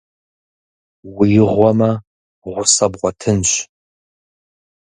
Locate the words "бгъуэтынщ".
2.91-3.51